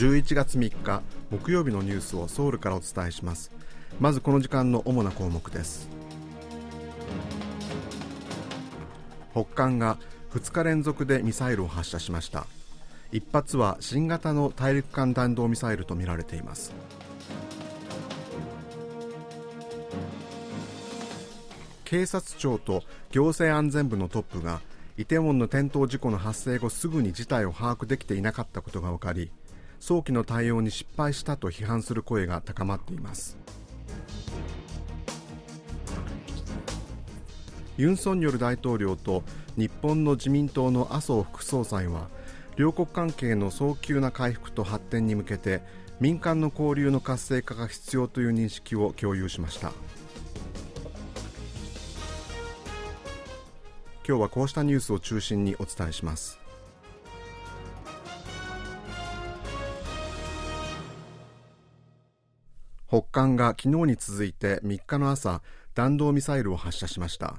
[0.00, 3.50] 11月3日木曜日のニュースをソウルからお伝えします。
[4.00, 5.90] まずこの時間の主な項目です。
[9.32, 9.98] 北韓が
[10.32, 12.46] 2日連続でミサイルを発射しました。
[13.12, 16.72] 一発は新型の大陸間弾道ミサイルとみられています。
[21.84, 24.62] 警察庁と行政安全部のトップが
[24.96, 29.30] イテウォンの転倒事故の発生後すぐに事態を把握できていなかったことが分かり
[29.80, 33.38] 早期の対応に失敗したと批判する声が高まっています。
[37.78, 39.24] ユン・ソンニョル大統領と
[39.56, 42.08] 日本の自民党の麻生副総裁は
[42.56, 45.62] 両国関係の早急な回復と発展に向けて
[45.98, 49.72] 民間の交流の活性化が必要という認識を共有しました。
[54.06, 56.38] 今日はこうしたニュースを中心にお伝えします。
[62.90, 65.42] 北韓が昨日に続いて3日の朝
[65.76, 67.36] 弾道ミサイルを発射しました。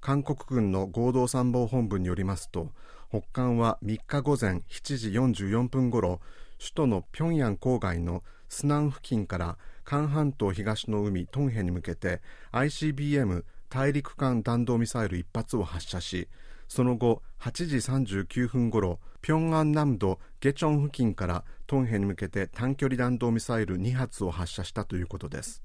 [0.00, 2.72] 韓国軍の合同参謀本部によりますと
[3.08, 6.20] 北韓は3日午前7時44分ごろ
[6.58, 16.26] 首都の平壌郊外のスナン付近から韓半島東の海トンヘに向けて ICBM 大陸間弾道ミサイル1発を発射し
[16.68, 25.62] その後8時39分ごろ平安南道ゲチョン付近からトンヘに向けて短距離弾道ミサイル2発を発射したということです。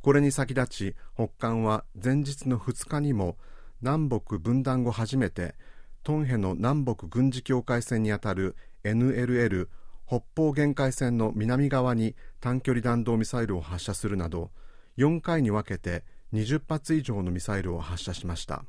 [0.00, 3.36] これに先立ち北韓は前日の2日にも
[3.80, 5.54] 南北分断後初めて
[6.02, 9.68] トンヘの南北軍事境界線にあたる NLL
[10.06, 14.50] 北方限界線の南側に短距離弾道ミサイルを発射するなど
[14.98, 18.64] 4回に分けて20発以上のミサイルを発射しました。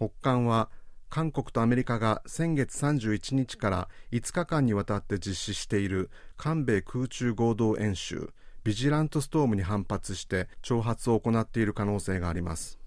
[0.00, 0.70] 北韓は
[1.10, 8.32] 韓国とアメリカが先月31日から5日間にわたって実施している韓米空中合同演習
[8.64, 12.78] ビジラントストームに反発して挑発を行っている可能性があります。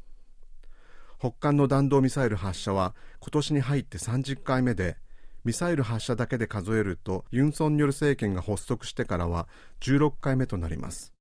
[1.20, 4.98] 北韓の弾道ミサイル発射は今年に入って30回目で
[5.46, 9.48] ミサイル発射だけで数えるとユン・ソンニョル政権が発足してからは
[9.82, 11.13] 16回目となります。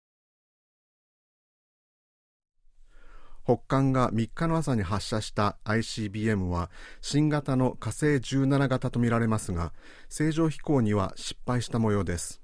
[3.45, 6.71] 北韓が3日の朝に発射した ICBM は
[7.01, 9.73] 新型の火星17型とみられますが
[10.09, 12.43] 正常飛行には失敗した模様です。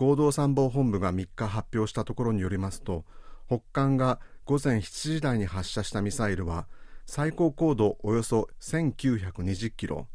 [0.00, 3.04] 合同参謀本部が3日発表したところによりますと
[3.46, 6.66] 北韓が午前7時台に発射したミサイルは
[7.04, 10.06] 最高高度およそ1920キロ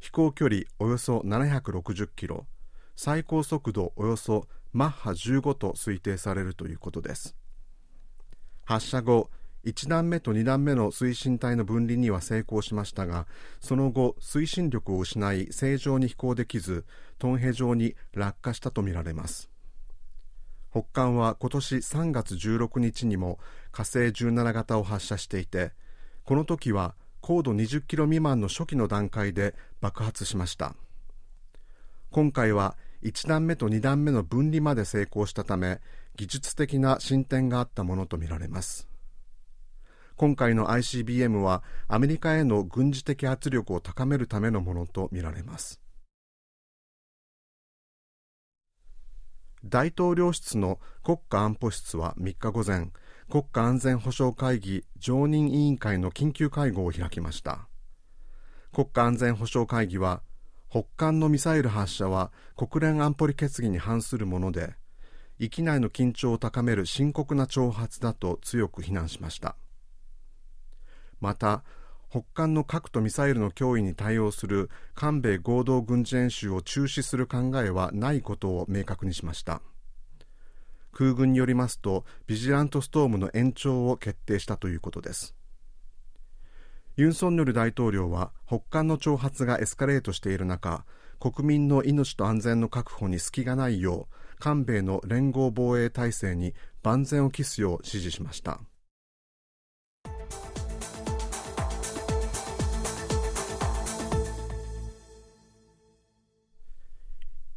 [0.00, 2.46] 飛行距離およそ760キロ
[2.94, 7.36] 最高速度およそマッハ15と推定されるということです。
[8.66, 9.30] 発射後
[9.64, 13.26] 1段目と2段目の推進体の分離には成功しましたが
[13.60, 16.84] その後推進力を失い正常に飛行できず
[17.18, 19.48] トンヘ上に落下したとみられます。
[20.70, 23.38] 北韓は今年3月16日にも
[23.72, 25.72] 火星17型を発射していて
[26.24, 30.74] この時は高度20キロ未満の初期の段階で爆発しました。
[32.10, 35.80] 今回は1段目と2段目の分離まで成功したため
[36.16, 38.88] 技術的な進展があったものとみられます。
[40.16, 45.80] 今回の ICBM はアメリカへの軍事的圧力を高めるためのものとみられます。
[49.62, 52.92] 大統領室の国家安保室は3日午前
[53.28, 57.68] 国家安全保障会議常任委員会の緊急会合を開きました。
[58.72, 60.22] 国家安全保障会議は
[60.68, 64.74] 北韓のミサイル発射は国連安保理決議に反するもので
[65.38, 69.56] 域内の緊張を高める深刻な挑発だと強く非難しました。
[71.20, 71.62] また
[72.08, 79.60] 北韓の核とミサイルの脅威に対応する韓米合同軍事演習を中止する考えはないことを明確にしました。
[80.92, 85.34] 空軍によりますとビジラントストームの延長を決定したということです。
[86.98, 90.86] ユン・ソンニョル大統領は北韓の挑発がエスカレートしている中
[91.20, 98.60] 国民の命と安全の確保に隙がないよう韓米の連合防衛体制に万全を期すよう指示しました。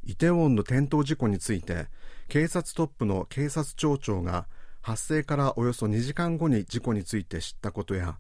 [0.04, 1.88] イテウォンの転倒事故について
[2.28, 4.48] 警察トップの警察庁長が
[4.82, 8.18] 発生からおよそ2時間後に事故について知ったことや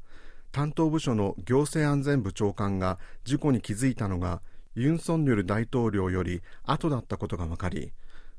[0.51, 4.41] 担当部署の行政安全部長官が事故に気づいたのが
[4.75, 7.91] ユン・ソンニョル大統領より後だったことが分かり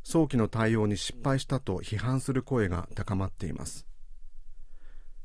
[0.02, 3.86] 早期の対応に失敗したと批判する声が高まっています。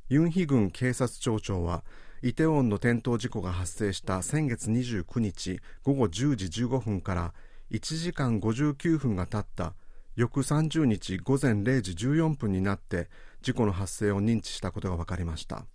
[0.09, 1.83] ユン・ヒ軍警察庁長は
[2.21, 7.33] イテウォンの転倒事故が発生した先月29日午後10時15分から
[7.71, 9.73] 1時間59分が経った
[10.15, 13.09] 翌30日午前0時14分になって
[13.41, 15.65] 事故の発生を認知したことが分かりました。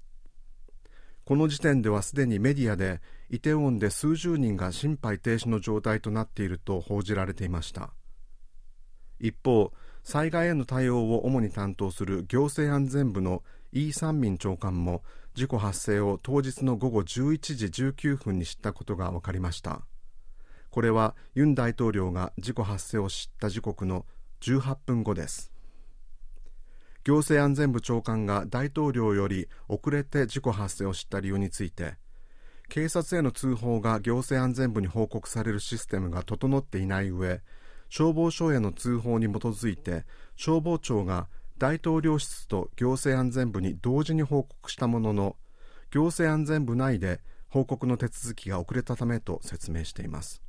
[1.24, 7.90] この時点ではすでにメディアでイテウォンで数十人が心肺停止の状態となっていると報じられていました。
[9.20, 9.72] 一方
[10.02, 15.02] 災害への対応を主に担当する行政安全部のイ・サンミン長官も
[15.34, 19.82] 事故発生を当日の午後11時19分に知ったことが分かりました。
[20.70, 24.06] これはユン大統領が事故発生を知った時刻の
[24.40, 25.52] 18分後です。
[27.04, 31.94] 行政安全部長官が大統領より遅れて事故発生を知った理由について
[32.68, 37.40] 警察への通報が行政安全部に報告されるシステムが整っていない上
[37.88, 40.04] 消防署への通報に基づいて
[40.36, 45.36] 消防庁が大統領室と行政安全部に同時に報告したものの
[45.90, 50.40] 行政安全部内で報告の手続きが遅れたためと説明しています。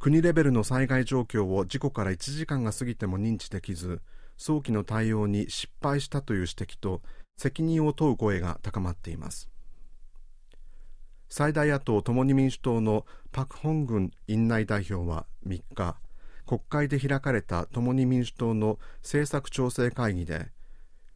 [0.00, 4.02] 国レベルの災害状況を事故から1時間が過ぎても認知できず
[4.36, 7.02] 早期の対応に失敗したという指摘と
[7.36, 9.48] 責任を問う声が高まっています。
[11.28, 15.96] 最大野党共に民主党のパク・ホングン院内代表は3日
[16.46, 20.52] 国会で開かれた共に民主党の政策調整会議で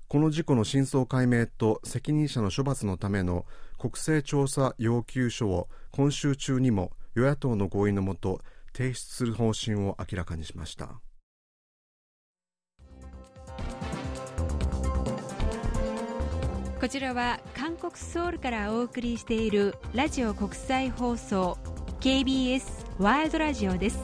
[0.08, 3.44] この事故の真相解明と責任者の処罰のための
[3.78, 8.40] 国勢調査要求書を今週中にも与野党の合意のもと
[8.74, 11.00] 提出する方針を明らかにしました。
[16.80, 21.58] こちらは韓国ソウルからお送りしているラジオ国際放送
[21.98, 22.62] KBS
[23.00, 23.98] ワールドラジオです。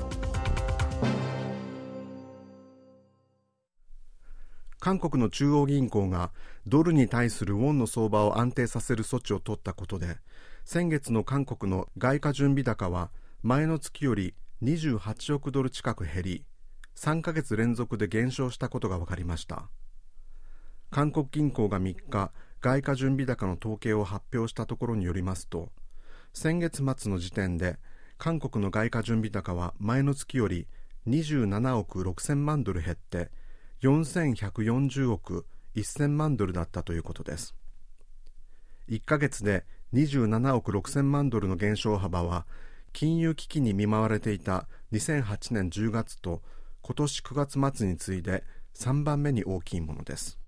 [4.80, 6.32] 韓国の中央銀行が
[6.66, 10.18] ドルに対するウォンの相場を安定させる措置を取ったことで
[10.64, 13.12] 先月の韓国の外貨準備高は
[13.44, 14.34] 前の月より
[14.64, 16.44] 28億ドル近く減り
[16.96, 19.68] 3ヶ月連続で減少したことが分かりました。
[20.94, 22.30] 韓国銀行が3日
[22.64, 25.68] 外貨準備高の統計を発表したところによりますと
[26.32, 27.76] 先月末の時点で
[28.16, 30.66] 韓国の外貨準備高は前の月より
[31.06, 33.30] 27億6000万ドル減って
[33.82, 35.44] 4140億
[35.76, 37.54] 1000万ドルだったということです。
[38.88, 42.46] 1ヶ月で27億6000万ドルの減少幅は
[42.94, 46.40] 金融危機に見舞われていた2008年10月と
[46.80, 48.42] 今年9月末に次いで
[48.74, 50.38] 3番目に大きいものです。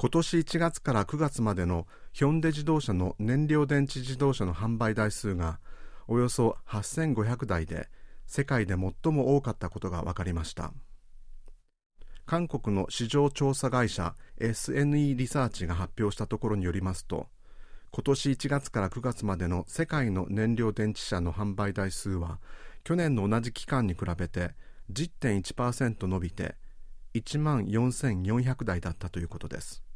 [0.00, 5.58] 今年1月から9月までのヒョンデ自動車の燃料電池自動車の販売台数が
[6.06, 7.88] およそ8500台で
[8.24, 10.72] 世界で最も多かったことが分かりました。
[12.26, 17.26] 韓国の市場調査会社 SNE リサーチが発表したところによりますと
[17.90, 22.38] 今年1月から9月までの世界の燃料電池車の販売台数は
[22.84, 24.52] 去年の同じ期間に比べて
[24.92, 26.54] 10.1%伸びて
[27.14, 29.87] 1万4400台だったということです。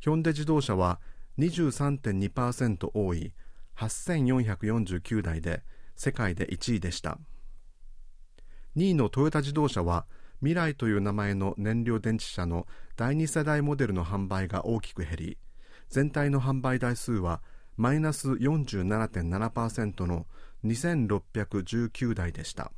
[0.00, 1.00] ヒョンデ自動車は
[1.38, 3.32] 23.2%多い
[3.76, 5.62] 8449台で
[5.96, 7.18] 世界で1位でした。
[8.76, 10.06] 2位のトヨタ自動車は
[10.40, 12.66] 未来という名前の燃料電池車の
[12.96, 15.38] 第2世代モデルの販売が大きく減り
[15.88, 17.40] 全体の販売台数は
[17.76, 20.26] マイナス47.7%の
[20.64, 22.72] 2619台でした。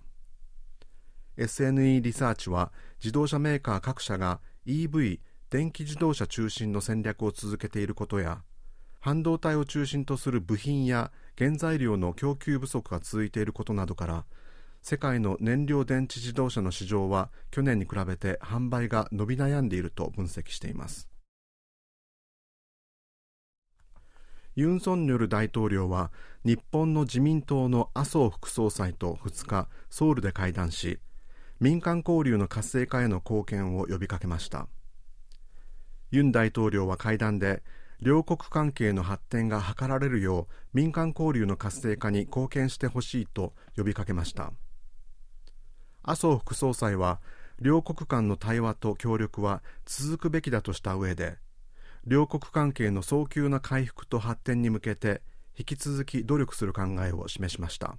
[1.39, 5.21] SNE リサーチは自動車メーカー各社が EV
[5.51, 8.43] 電気自動車中心の戦略を続けていることや
[9.01, 14.25] 半導体を中心とする部品や原材料の供給不足が続いていることなどから
[14.81, 21.09] 世界の燃料電池自動車の市場は去年に比べて販売が伸び悩んでいると分析しています。
[24.55, 26.13] ユン・ソンニョル大統領は
[26.45, 30.99] 日本の自民党の麻生副総裁と2日ソウルで会談し
[31.61, 34.69] 民間交流の活性化への貢献を呼びかけました。
[36.11, 37.63] ユン大統領は会談で
[38.01, 44.53] 両国関係の発展が図られるよう民間交流の活性化に貢献してほしいと呼びかけました。
[46.03, 47.21] 麻生副総裁は
[47.61, 51.37] 両国間の対話と協力は続くべきだとした上で
[52.07, 55.21] 両国関係の早急な回復と発展に向けて
[55.59, 57.97] 引き続き努力する考えを示しました。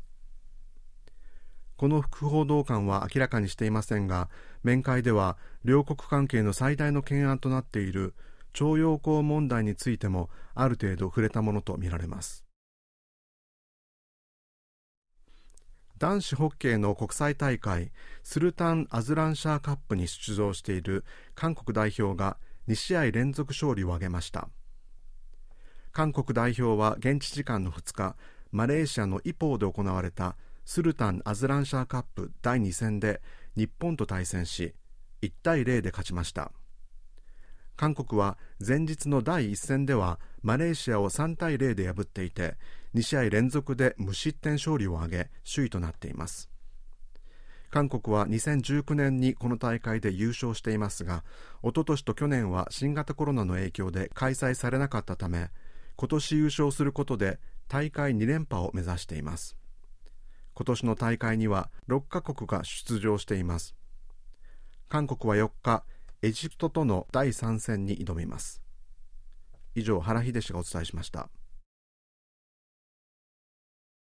[1.78, 4.30] この副報道官は明らかにしていませんが
[4.64, 8.14] 面会では両国関係の最大の懸案となっている
[8.54, 12.46] 徴用工問題についてもある程度触れたものとみられます。
[15.98, 17.92] 男子ホッケーの国際大会
[18.24, 22.38] スルタン・アズランシャーカップに出場している韓国代表が
[22.68, 24.50] 2試合連続勝利を挙げました。
[25.92, 28.16] 韓国代表は現地時間の2日
[28.52, 33.22] マレーシアのイポーで行われたスルタン・アズランシャーカップ第2戦で
[33.56, 34.74] 日本と対戦し
[35.22, 36.52] 1対0で勝ちました。
[37.76, 42.56] 韓国は前日の第1戦ではマレーシアを3対0で破っていて
[42.94, 46.50] 2試合連続で無失点勝利を挙げ首位となっています。
[47.72, 51.24] 韓国は2019年にこの大会で優勝していますが
[51.64, 55.50] 一昨年と去年は新型コロナの影響で開催されなかったため
[55.96, 57.40] 今年優勝することで
[57.70, 59.61] 大会2連覇を目指しています。
[60.62, 63.74] 今年の大会には6カ国が出場しています。
[64.90, 65.84] 韓国は4日
[66.22, 68.62] エジプトとの第3戦に挑みます。
[69.74, 71.30] 以上原秀氏がお伝えしました。